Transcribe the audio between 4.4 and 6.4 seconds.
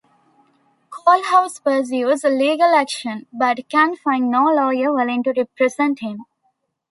lawyer willing to represent him.